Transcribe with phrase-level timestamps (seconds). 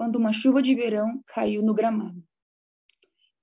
[0.00, 2.24] quando uma chuva de verão caiu no gramado.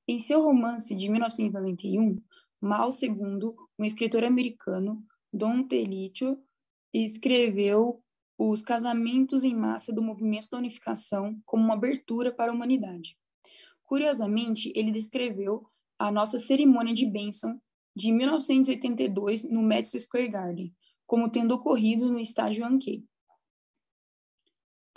[0.08, 2.20] Em seu romance de 1991,
[2.60, 6.44] Mao II, um escritor americano, Don Telitio,
[6.92, 8.04] escreveu
[8.40, 13.16] os casamentos em massa do movimento da unificação como uma abertura para a humanidade.
[13.84, 15.64] Curiosamente, ele descreveu
[16.00, 17.62] a nossa cerimônia de bênção
[17.96, 23.06] de 1982 no Madison Square Garden, como tendo ocorrido no estádio Yankee.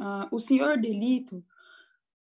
[0.01, 1.45] Uh, o senhor Delito,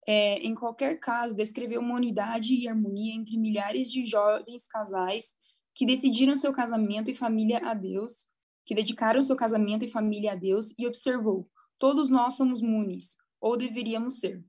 [0.07, 5.35] é, em qualquer caso, descreveu uma unidade e harmonia entre milhares de jovens casais
[5.73, 8.27] que decidiram seu casamento e família a Deus,
[8.66, 11.49] que dedicaram seu casamento e família a Deus e observou:
[11.80, 14.44] todos nós somos munis, ou deveríamos ser.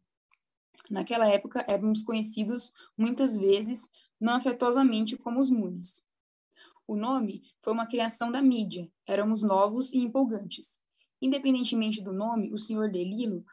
[0.91, 3.89] Naquela época, éramos conhecidos muitas vezes
[4.21, 6.03] não afetuosamente como os munis.
[6.87, 10.79] O nome foi uma criação da mídia, éramos novos e empolgantes.
[11.21, 13.45] Independentemente do nome, o senhor Delilo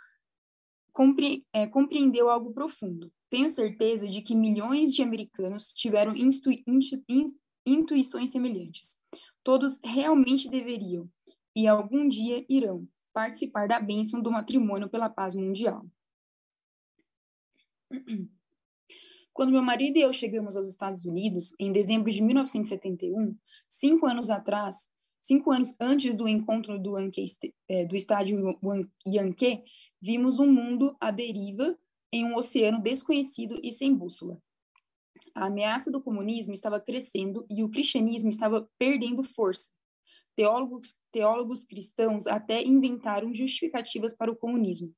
[0.91, 3.11] compre, é, compreendeu algo profundo.
[3.29, 7.01] Tenho certeza de que milhões de americanos tiveram intu, intu,
[7.65, 8.99] intuições semelhantes.
[9.43, 11.09] Todos realmente deveriam,
[11.55, 15.85] e algum dia irão, participar da bênção do matrimônio pela paz mundial.
[19.33, 23.35] Quando meu marido e eu chegamos aos Estados Unidos, em dezembro de 1971,
[23.67, 24.89] cinco anos atrás,
[25.21, 27.26] cinco anos antes do encontro do, Yankee,
[27.67, 28.59] é, do estádio
[29.07, 29.63] Yankee,
[30.02, 31.77] vimos um mundo à deriva
[32.12, 34.41] em um oceano desconhecido e sem bússola.
[35.35, 39.70] A ameaça do comunismo estava crescendo e o cristianismo estava perdendo força.
[40.35, 44.94] Teólogos, teólogos cristãos até inventaram justificativas para o comunismo.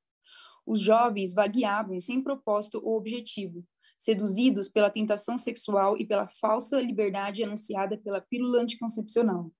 [0.66, 3.64] Os jovens vagueavam sem propósito ou objetivo,
[3.98, 9.52] seduzidos pela tentação sexual e pela falsa liberdade anunciada pela pílula anticoncepcional.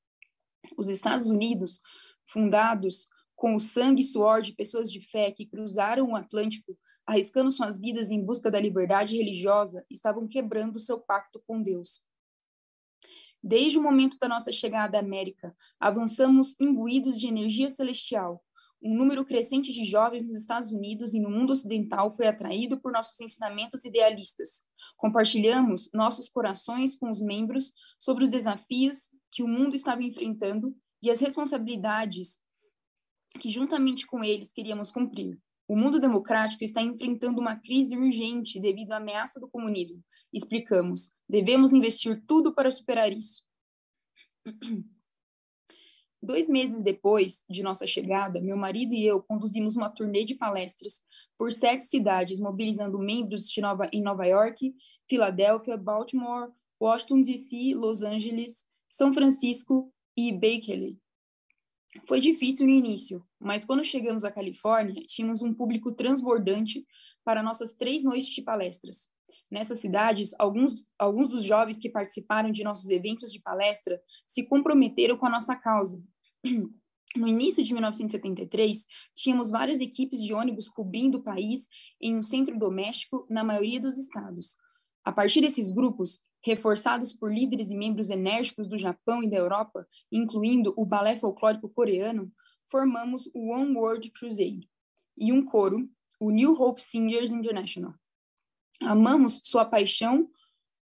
[0.76, 1.80] Os Estados Unidos,
[2.26, 7.50] fundados com o sangue e suor de pessoas de fé que cruzaram o Atlântico, arriscando
[7.50, 12.02] suas vidas em busca da liberdade religiosa, estavam quebrando seu pacto com Deus.
[13.42, 18.42] Desde o momento da nossa chegada à América, avançamos imbuídos de energia celestial,
[18.84, 22.92] um número crescente de jovens nos Estados Unidos e no mundo ocidental foi atraído por
[22.92, 24.66] nossos ensinamentos idealistas.
[24.98, 31.10] Compartilhamos nossos corações com os membros sobre os desafios que o mundo estava enfrentando e
[31.10, 32.38] as responsabilidades
[33.38, 35.38] que, juntamente com eles, queríamos cumprir.
[35.66, 40.02] O mundo democrático está enfrentando uma crise urgente devido à ameaça do comunismo.
[40.32, 43.42] Explicamos, devemos investir tudo para superar isso.
[46.22, 51.02] Dois meses depois de nossa chegada, meu marido e eu conduzimos uma turnê de palestras
[51.36, 54.74] por sete cidades, mobilizando membros de Nova, em Nova York,
[55.06, 60.98] Filadélfia, Baltimore, Washington D.C., Los Angeles, São Francisco e Berkeley.
[62.06, 66.84] Foi difícil no início, mas quando chegamos à Califórnia, tínhamos um público transbordante
[67.24, 69.08] para nossas três noites de palestras.
[69.50, 75.16] Nessas cidades, alguns, alguns dos jovens que participaram de nossos eventos de palestra se comprometeram
[75.16, 76.02] com a nossa causa
[77.16, 81.68] No início de 1973, tínhamos várias equipes de ônibus cobrindo o país
[82.00, 84.56] em um centro doméstico na maioria dos estados.
[85.04, 89.88] A partir desses grupos, reforçados por líderes e membros enérgicos do Japão e da Europa,
[90.12, 92.30] incluindo o balé folclórico coreano,
[92.66, 94.68] formamos o One World Crusade
[95.16, 95.88] e um coro,
[96.20, 97.94] o New Hope Singers International.
[98.82, 100.28] Amamos sua paixão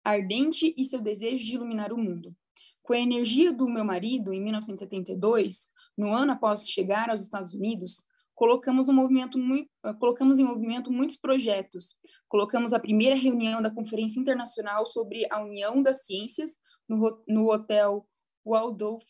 [0.04, 2.36] ardente e seu desejo de iluminar o mundo.
[2.82, 8.06] Com a energia do meu marido, em 1972, no ano após chegar aos Estados Unidos,
[8.34, 11.96] colocamos, um movimento muito, colocamos em movimento muitos projetos.
[12.28, 16.58] Colocamos a primeira reunião da Conferência Internacional sobre a União das Ciências
[16.88, 18.06] no, no Hotel
[18.44, 19.06] Waldorf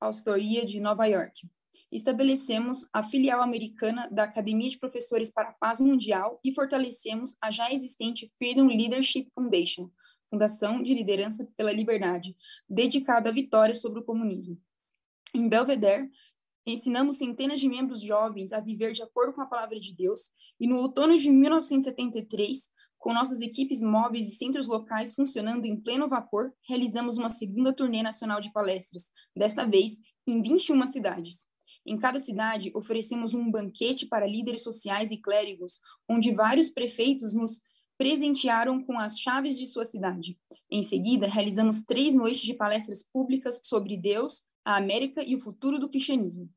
[0.00, 1.48] Astoria de Nova York.
[1.90, 7.50] Estabelecemos a filial americana da Academia de Professores para a Paz Mundial e fortalecemos a
[7.50, 9.90] já existente Freedom Leadership Foundation,
[10.30, 12.34] Fundação de Liderança pela Liberdade,
[12.68, 14.58] dedicada à vitória sobre o comunismo.
[15.34, 16.10] Em Belvedere,
[16.66, 20.30] ensinamos centenas de membros jovens a viver de acordo com a palavra de Deus,
[20.60, 22.68] e no outono de 1973,
[22.98, 28.00] com nossas equipes móveis e centros locais funcionando em pleno vapor, realizamos uma segunda turnê
[28.02, 31.44] nacional de palestras, desta vez em 21 cidades.
[31.84, 37.60] Em cada cidade, oferecemos um banquete para líderes sociais e clérigos, onde vários prefeitos nos
[37.98, 40.38] presentearam com as chaves de sua cidade.
[40.70, 45.78] Em seguida, realizamos três noites de palestras públicas sobre Deus, a América e o futuro
[45.78, 46.48] do cristianismo.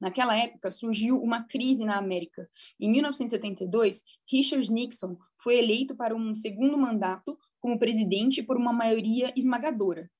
[0.00, 2.48] Naquela época, surgiu uma crise na América.
[2.78, 9.32] Em 1972, Richard Nixon foi eleito para um segundo mandato como presidente por uma maioria
[9.36, 10.10] esmagadora.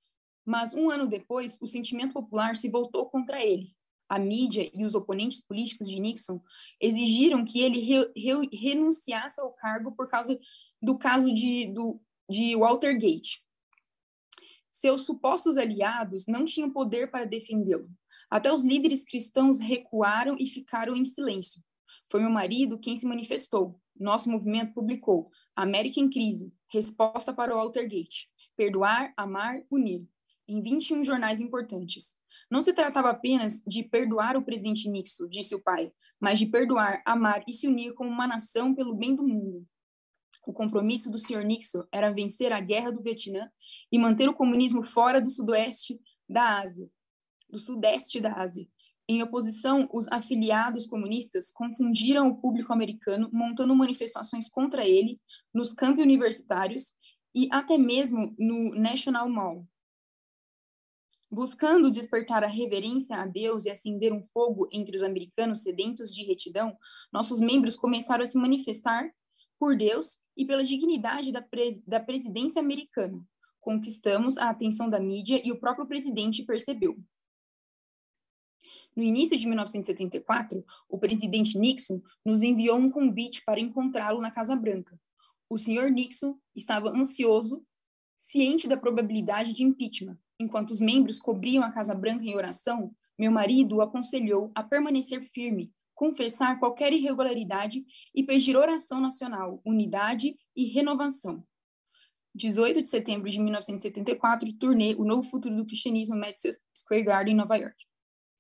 [0.45, 3.77] Mas um ano depois, o sentimento popular se voltou contra ele.
[4.09, 6.41] a mídia e os oponentes políticos de Nixon
[6.81, 10.39] exigiram que ele re, re, renunciasse ao cargo por causa
[10.81, 12.57] do caso de, do, de.
[14.79, 17.91] Seus supostos aliados não tinham poder para defendê-lo.
[18.31, 21.61] Até os líderes cristãos recuaram e ficaram em silêncio.
[22.09, 23.83] Foi meu marido quem se manifestou.
[23.99, 30.07] Nosso movimento publicou América em Crise, Resposta para o Watergate, Perdoar, Amar, Unir,
[30.47, 32.15] em 21 jornais importantes.
[32.49, 35.91] Não se tratava apenas de perdoar o presidente Nixon, disse o pai,
[36.21, 39.67] mas de perdoar, amar e se unir como uma nação pelo bem do mundo.
[40.49, 41.45] O compromisso do Sr.
[41.45, 43.51] Nixon era vencer a guerra do Vietnã
[43.93, 46.89] e manter o comunismo fora do sudoeste da Ásia,
[47.51, 48.67] do sudeste da Ásia.
[49.07, 55.21] Em oposição, os afiliados comunistas confundiram o público americano, montando manifestações contra ele
[55.53, 56.97] nos campos universitários
[57.35, 59.67] e até mesmo no National Mall.
[61.31, 66.25] Buscando despertar a reverência a Deus e acender um fogo entre os americanos sedentos de
[66.25, 66.75] retidão,
[67.13, 69.13] nossos membros começaram a se manifestar
[69.59, 73.23] por Deus e pela dignidade da, pres da presidência americana.
[73.61, 76.99] Conquistamos a atenção da mídia e o próprio presidente percebeu.
[78.95, 84.57] No início de 1974, o presidente Nixon nos enviou um convite para encontrá-lo na Casa
[84.57, 84.99] Branca.
[85.49, 87.65] O senhor Nixon estava ansioso,
[88.17, 93.33] ciente da probabilidade de impeachment, Enquanto os membros cobriam a Casa Branca em oração, meu
[93.33, 97.85] marido o aconselhou a permanecer firme, confessar qualquer irregularidade
[98.15, 101.45] e pedir oração nacional, unidade e renovação.
[102.37, 107.57] 18 de setembro de 1974, turnê O Novo Futuro do Cristianismo Madison Square Garden, Nova
[107.57, 107.77] York.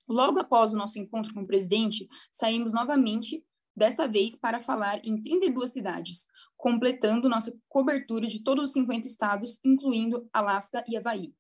[0.08, 3.44] Logo após o nosso encontro com o presidente, saímos novamente,
[3.74, 6.26] desta vez para falar em 32 cidades,
[6.56, 11.34] completando nossa cobertura de todos os 50 estados, incluindo Alasca e Havaí.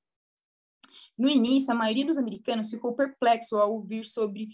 [1.16, 4.48] No início, a maioria dos americanos ficou perplexo ao ouvir sobre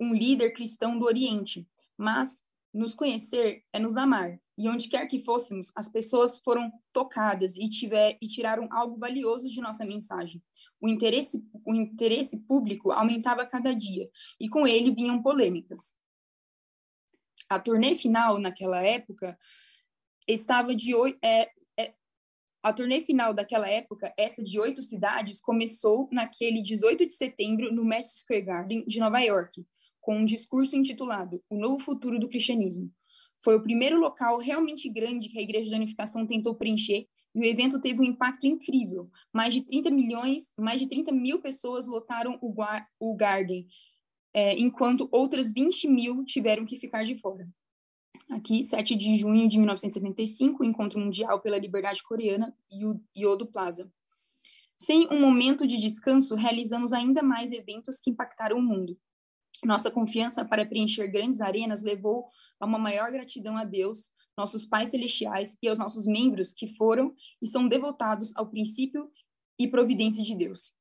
[0.00, 4.38] um líder cristão do Oriente, mas nos conhecer é nos amar.
[4.58, 9.48] E onde quer que fôssemos, as pessoas foram tocadas e, tiver, e tiraram algo valioso
[9.48, 10.42] de nossa mensagem.
[10.80, 15.94] O interesse, o interesse público aumentava cada dia, e com ele vinham polêmicas.
[17.48, 19.38] A turnê final, naquela época,
[20.26, 21.50] estava de, é,
[22.66, 27.84] a turnê final daquela época, esta de oito cidades, começou naquele 18 de setembro no
[27.84, 29.64] Madison Square Garden de Nova York,
[30.06, 32.88] com um discurso intitulado O Novo Futuro do Cristianismo.
[33.42, 37.44] Foi o primeiro local realmente grande que a Igreja da Unificação tentou preencher e o
[37.44, 39.10] evento teve um impacto incrível.
[39.32, 42.54] Mais de 30 milhões, mais de 30 mil pessoas lotaram o,
[43.00, 43.66] o Garden,
[44.32, 47.48] é, enquanto outras 20 mil tiveram que ficar de fora.
[48.30, 52.56] Aqui, 7 de junho de 1975, Encontro Mundial pela Liberdade Coreana,
[53.16, 53.90] Yodo Plaza.
[54.76, 58.96] Sem um momento de descanso, realizamos ainda mais eventos que impactaram o mundo.
[59.64, 62.28] Nossa confiança para preencher grandes arenas levou
[62.60, 67.14] a uma maior gratidão a Deus, nossos pais celestiais e aos nossos membros que foram
[67.40, 69.10] e são devotados ao princípio
[69.58, 70.72] e providência de Deus.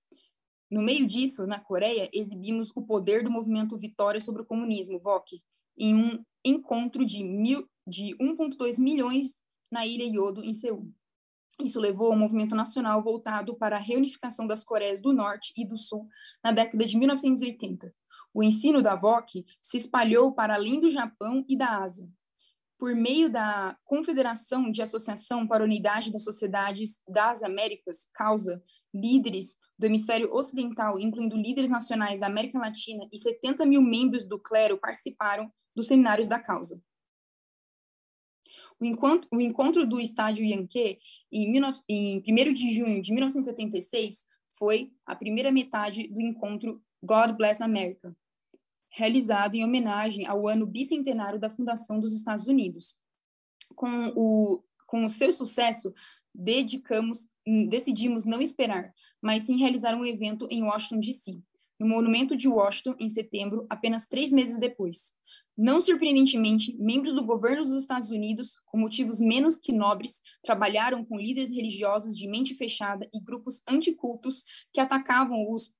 [0.69, 5.37] No meio disso, na Coreia, exibimos o poder do movimento Vitória sobre o Comunismo, VOC,
[5.77, 7.23] em um encontro de,
[7.87, 9.35] de 1,2 milhões
[9.71, 10.91] na ilha Yodo, em Seul.
[11.59, 15.77] Isso levou ao movimento nacional voltado para a reunificação das Coreias do Norte e do
[15.77, 16.07] Sul
[16.43, 17.93] na década de 1980.
[18.35, 22.05] O ensino da VOC se espalhou para além do Japão e da Ásia.
[22.77, 28.61] Por meio da Confederação de Associação para a Unidade das Sociedades das Américas, causa,
[28.93, 34.37] líderes do hemisfério ocidental, incluindo líderes nacionais da América Latina e 70 mil membros do
[34.37, 36.83] clero participaram dos seminários da causa.
[38.77, 40.99] O encontro, o encontro do estádio Yankee,
[41.31, 41.57] em,
[41.87, 44.25] em 1 de junho de 1976,
[44.57, 48.13] foi a primeira metade do encontro God Bless America,
[48.95, 52.97] realizado em homenagem ao ano bicentenário da fundação dos Estados Unidos.
[53.75, 55.93] Com o, com o seu sucesso,
[56.33, 57.27] dedicamos,
[57.69, 61.41] decidimos não esperar, mas sim realizar um evento em Washington, D.C.,
[61.77, 65.11] no Monumento de Washington, em setembro, apenas três meses depois.
[65.57, 71.19] Não surpreendentemente, membros do governo dos Estados Unidos, com motivos menos que nobres, trabalharam com
[71.19, 75.75] líderes religiosos de mente fechada e grupos anticultos que atacavam os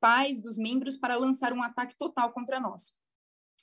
[0.00, 2.96] pais dos membros para lançar um ataque total contra nós.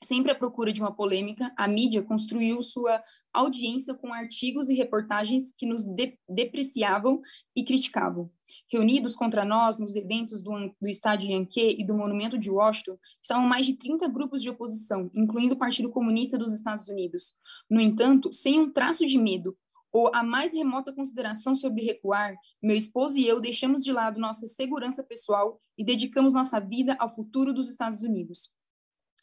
[0.03, 5.53] Sempre à procura de uma polêmica, a mídia construiu sua audiência com artigos e reportagens
[5.53, 7.21] que nos de depreciavam
[7.55, 8.29] e criticavam.
[8.69, 13.47] Reunidos contra nós nos eventos do, do Estádio Yankee e do Monumento de Washington, estavam
[13.47, 17.35] mais de 30 grupos de oposição, incluindo o Partido Comunista dos Estados Unidos.
[17.69, 19.57] No entanto, sem um traço de medo,
[19.93, 24.47] ou a mais remota consideração sobre recuar, meu esposo e eu deixamos de lado nossa
[24.47, 28.51] segurança pessoal e dedicamos nossa vida ao futuro dos Estados Unidos.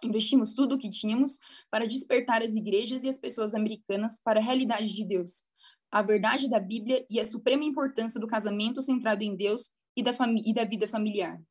[0.02, 4.42] Investimos tudo o que tínhamos para despertar as igrejas e as pessoas americanas para a
[4.42, 5.42] realidade de Deus,
[5.90, 10.12] a verdade da Bíblia e a suprema importância do casamento centrado em Deus e da,
[10.44, 11.42] e da vida familiar,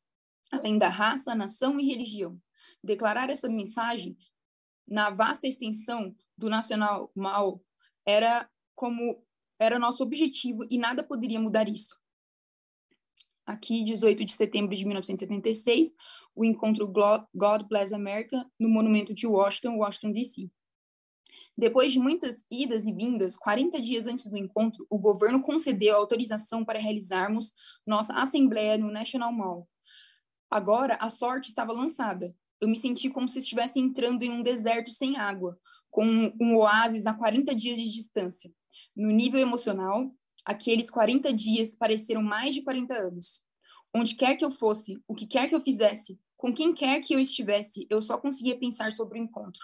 [0.50, 2.40] além da raça, nação e religião.
[2.82, 4.16] Declarar essa mensagem
[4.88, 7.62] na vasta extensão do nacional mal
[8.06, 8.48] era
[8.80, 9.22] como
[9.58, 12.00] era nosso objetivo e nada poderia mudar isso.
[13.44, 15.92] Aqui, 18 de setembro de 1976,
[16.34, 20.50] o encontro God Bless America no Monumento de Washington, Washington, D.C.
[21.58, 26.64] Depois de muitas idas e vindas, 40 dias antes do encontro, o governo concedeu autorização
[26.64, 27.52] para realizarmos
[27.86, 29.68] nossa assembleia no National Mall.
[30.50, 32.34] Agora, a sorte estava lançada.
[32.58, 35.58] Eu me senti como se estivesse entrando em um deserto sem água,
[35.90, 38.50] com um oásis a 40 dias de distância.
[38.96, 43.42] No nível emocional, aqueles 40 dias pareceram mais de 40 anos.
[43.94, 47.14] Onde quer que eu fosse, o que quer que eu fizesse, com quem quer que
[47.14, 49.60] eu estivesse, eu só conseguia pensar sobre o encontro.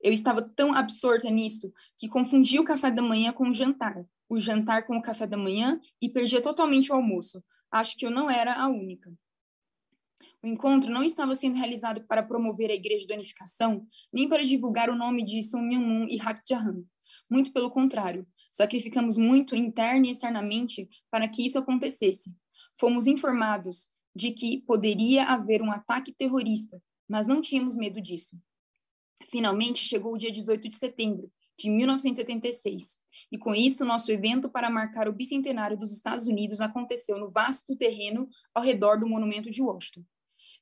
[0.00, 4.38] Eu estava tão absorta nisto que confundia o café da manhã com o jantar, o
[4.38, 7.42] jantar com o café da manhã e perdia totalmente o almoço.
[7.70, 9.12] Acho que eu não era a única.
[10.42, 14.90] O encontro não estava sendo realizado para promover a Igreja da Unificação, nem para divulgar
[14.90, 16.82] o nome de Sun Myung-moon e Hak Jahan.
[17.30, 22.36] Muito pelo contrário, Sacrificamos muito interna e externamente para que isso acontecesse.
[22.78, 28.38] Fomos informados de que poderia haver um ataque terrorista, mas não tínhamos medo disso.
[29.30, 32.98] Finalmente chegou o dia 18 de setembro de 1976,
[33.30, 37.76] e com isso nosso evento para marcar o bicentenário dos Estados Unidos aconteceu no vasto
[37.76, 40.02] terreno ao redor do monumento de Washington.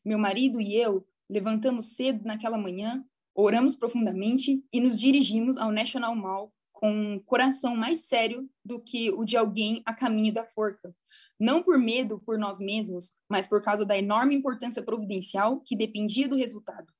[0.05, 3.05] Meu marido e eu levantamos cedo naquela manhã,
[3.35, 9.11] oramos profundamente e nos dirigimos ao National Mall com um coração mais sério do que
[9.11, 10.91] o de alguém a caminho da forca.
[11.39, 16.27] Não por medo por nós mesmos, mas por causa da enorme importância providencial que dependia
[16.27, 16.91] do resultado.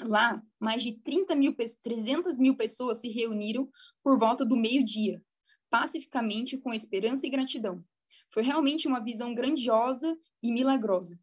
[0.00, 3.70] Lá, mais de 30 mil, 300 mil pessoas se reuniram
[4.02, 5.22] por volta do meio-dia,
[5.70, 7.84] pacificamente com esperança e gratidão.
[8.32, 11.16] Foi realmente uma visão grandiosa e milagrosa.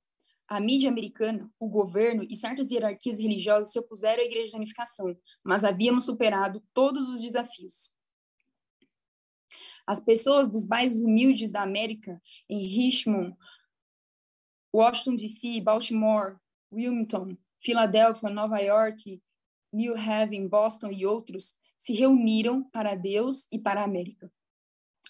[0.51, 5.17] A mídia americana, o governo e certas hierarquias religiosas se opuseram à Igreja da Unificação,
[5.41, 7.95] mas havíamos superado todos os desafios.
[9.87, 13.33] As pessoas dos bairros humildes da América, em Richmond,
[14.75, 16.35] Washington, D.C., Baltimore,
[16.69, 19.23] Wilmington, Filadélfia, Nova York,
[19.71, 24.29] New Haven, Boston e outros, se reuniram para Deus e para a América.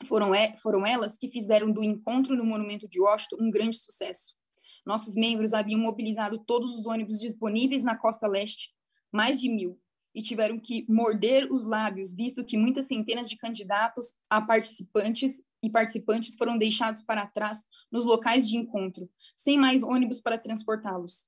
[0.06, 4.40] Foram, foram elas que fizeram do encontro no Monumento de Washington um grande sucesso.
[4.86, 8.74] Nossos membros haviam mobilizado todos os ônibus disponíveis na costa leste,
[9.12, 9.80] mais de mil,
[10.14, 15.70] e tiveram que morder os lábios, visto que muitas centenas de candidatos a participantes e
[15.70, 21.26] participantes foram deixados para trás nos locais de encontro, sem mais ônibus para transportá-los.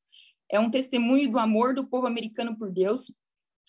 [0.49, 3.13] É um testemunho do amor do povo americano por Deus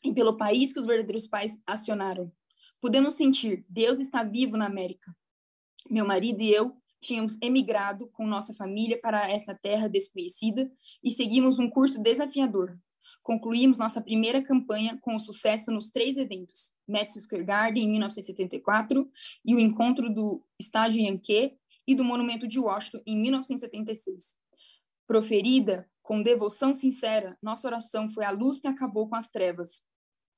[0.02, 2.32] e pelo país que os verdadeiros pais acionaram.
[2.80, 5.14] Podemos sentir, Deus está vivo na América.
[5.88, 10.70] Meu marido e eu tínhamos emigrado com nossa família para essa terra desconhecida
[11.02, 12.78] e seguimos um curso desafiador.
[13.22, 19.10] Concluímos nossa primeira campanha com sucesso nos três eventos: Madison Square Garden em 1974
[19.44, 21.56] e o encontro do Estádio Yankee
[21.86, 24.36] e do Monumento de Washington em 1976.
[25.06, 29.82] Proferida com devoção sincera, nossa oração foi a luz que acabou com as trevas,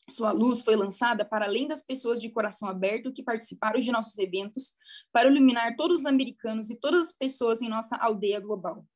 [0.08, 4.16] sua luz foi lançada para além das pessoas de coração aberto que participaram de nossos
[4.18, 4.74] eventos,
[5.12, 8.86] para iluminar todos os americanos e todas as pessoas em nossa aldeia global.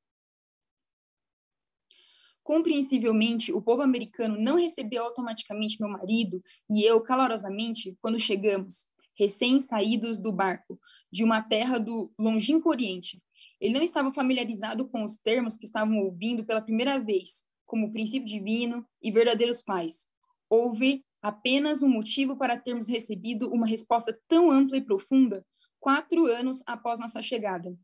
[2.43, 6.41] Compreensivelmente, o povo americano não recebeu automaticamente meu marido
[6.71, 8.89] e eu calorosamente quando chegamos,
[9.19, 10.81] recém-saídos do barco,
[11.13, 13.23] de uma terra do longínquo Oriente.
[13.61, 18.27] Ele não estava familiarizado com os termos que estavam ouvindo pela primeira vez, como princípio
[18.27, 20.10] divino e verdadeiros pais
[20.51, 25.41] houve apenas um motivo para termos recebido uma resposta tão ampla e profunda
[25.79, 27.75] quatro anos após nossa chegada.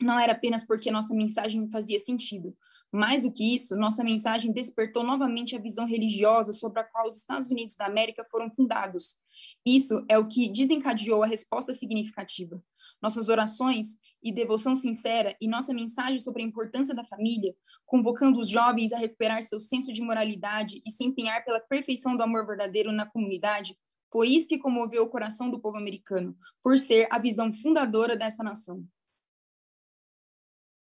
[0.00, 2.56] Não era apenas porque nossa mensagem fazia sentido.
[2.92, 7.16] Mais do que isso, nossa mensagem despertou novamente a visão religiosa sobre a qual os
[7.16, 9.16] Estados Unidos da América foram fundados.
[9.64, 12.62] Isso é o que desencadeou a resposta significativa.
[13.02, 17.54] Nossas orações e devoção sincera e nossa mensagem sobre a importância da família,
[17.86, 22.22] convocando os jovens a recuperar seu senso de moralidade e se empenhar pela perfeição do
[22.22, 23.76] amor verdadeiro na comunidade,
[24.12, 28.42] foi isso que comoveu o coração do povo americano, por ser a visão fundadora dessa
[28.42, 28.84] nação.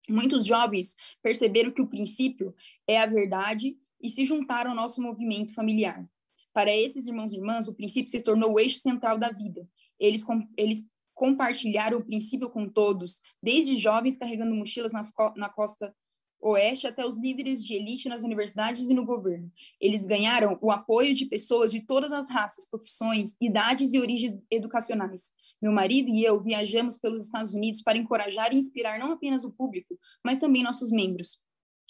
[0.08, 2.54] Muitos jovens perceberam que o princípio
[2.86, 6.08] é a verdade e se juntaram ao nosso movimento familiar.
[6.52, 10.24] Para esses irmãos e irmãs, o princípio se tornou o eixo central da vida, Eles,
[10.56, 10.88] eles
[11.18, 15.92] compartilharam o princípio com todos, desde jovens carregando mochilas nas, na costa
[16.40, 19.50] oeste até os líderes de elite nas universidades e no governo.
[19.80, 25.32] Eles ganharam o apoio de pessoas de todas as raças, profissões, idades e origens educacionais.
[25.60, 29.50] Meu marido e eu viajamos pelos Estados Unidos para encorajar e inspirar não apenas o
[29.50, 31.42] público, mas também nossos membros.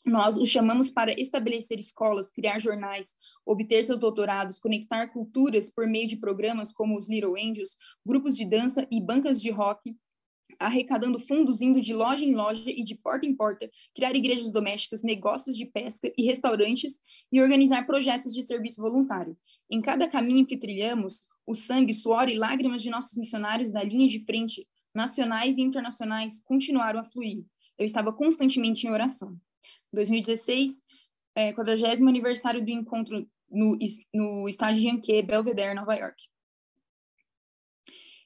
[0.08, 6.08] Nós os chamamos para estabelecer escolas, criar jornais, obter seus doutorados, conectar culturas por meio
[6.08, 9.94] de programas como os Little Angels, grupos de dança e bancas de rock,
[10.58, 15.02] arrecadando fundos indo de loja em loja e de porta em porta, criar igrejas domésticas,
[15.02, 17.00] negócios de pesca e restaurantes
[17.30, 19.36] e organizar projetos de serviço voluntário.
[19.70, 24.08] Em cada caminho que trilhamos, o sangue, suor e lágrimas de nossos missionários da linha
[24.08, 27.44] de frente, nacionais e internacionais, continuaram a fluir.
[27.76, 29.38] Eu estava constantemente em oração.
[29.92, 30.82] 2016,
[31.34, 33.78] é, 40 aniversário do encontro no,
[34.12, 36.22] no estádio Yankee, Belvedere, Nova York.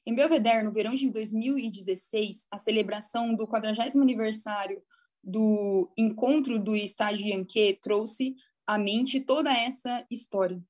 [0.05, 4.83] Em Belvedere, no verão de 2016, a celebração do 40 aniversário
[5.23, 8.35] do encontro do estádio Yankee trouxe
[8.67, 10.61] à mente toda essa história.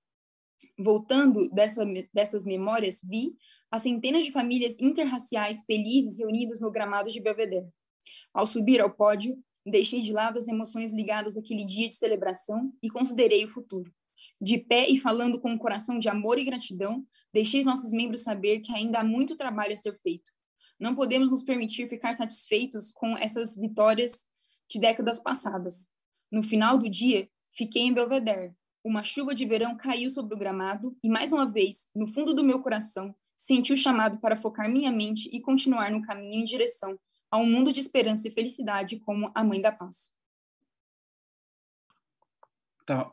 [0.78, 1.84] Voltando dessa,
[2.14, 3.36] dessas memórias, vi
[3.72, 7.68] as centenas de famílias interraciais felizes reunidas no gramado de Belvedere.
[8.32, 9.36] Ao subir ao pódio,
[9.72, 13.94] deixei de lado as emoções ligadas àquele dia de celebração e considerei o futuro.
[14.42, 18.60] De pé e falando com um coração de amor e gratidão, deixei nossos membros saber
[18.60, 20.32] que ainda há muito trabalho a ser feito.
[20.80, 24.26] Não podemos nos permitir ficar satisfeitos com essas vitórias
[24.70, 25.88] de décadas passadas.
[26.32, 28.54] No final do dia, fiquei em Belvedere.
[28.84, 32.44] Uma chuva de verão caiu sobre o gramado e, mais uma vez, no fundo do
[32.44, 37.00] meu coração, senti o chamado para focar minha mente e continuar no caminho em direção
[37.34, 40.16] a um mundo de esperança e felicidade como a Mãe da Paz.
[42.86, 43.12] Tá,